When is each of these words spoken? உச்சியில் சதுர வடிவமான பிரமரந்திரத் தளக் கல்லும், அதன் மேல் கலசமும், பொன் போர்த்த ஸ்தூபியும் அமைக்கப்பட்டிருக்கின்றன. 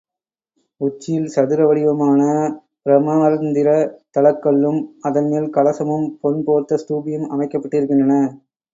உச்சியில் 0.81 1.27
சதுர 1.27 1.65
வடிவமான 1.65 2.21
பிரமரந்திரத் 2.85 3.93
தளக் 4.11 4.41
கல்லும், 4.41 4.81
அதன் 5.01 5.29
மேல் 5.29 5.49
கலசமும், 5.53 6.09
பொன் 6.19 6.43
போர்த்த 6.43 6.83
ஸ்தூபியும் 6.83 7.31
அமைக்கப்பட்டிருக்கின்றன. 7.31 8.15